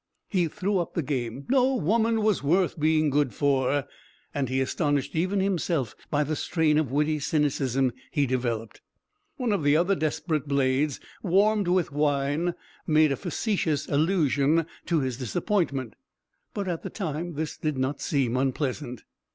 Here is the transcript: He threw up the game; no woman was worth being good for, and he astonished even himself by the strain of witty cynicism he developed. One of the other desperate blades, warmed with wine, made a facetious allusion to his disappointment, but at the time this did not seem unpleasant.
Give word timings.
He 0.29 0.47
threw 0.47 0.79
up 0.79 0.95
the 0.95 1.03
game; 1.03 1.45
no 1.47 1.75
woman 1.75 2.23
was 2.23 2.41
worth 2.41 2.79
being 2.79 3.11
good 3.11 3.35
for, 3.35 3.85
and 4.33 4.49
he 4.49 4.59
astonished 4.59 5.15
even 5.15 5.41
himself 5.41 5.95
by 6.09 6.23
the 6.23 6.35
strain 6.35 6.79
of 6.79 6.91
witty 6.91 7.19
cynicism 7.19 7.91
he 8.09 8.25
developed. 8.25 8.81
One 9.37 9.51
of 9.51 9.61
the 9.61 9.77
other 9.77 9.93
desperate 9.93 10.47
blades, 10.47 10.99
warmed 11.21 11.67
with 11.67 11.91
wine, 11.91 12.55
made 12.87 13.11
a 13.11 13.15
facetious 13.15 13.87
allusion 13.87 14.65
to 14.87 15.01
his 15.01 15.17
disappointment, 15.17 15.93
but 16.55 16.67
at 16.67 16.81
the 16.81 16.89
time 16.89 17.33
this 17.33 17.55
did 17.55 17.77
not 17.77 18.01
seem 18.01 18.35
unpleasant. 18.37 19.03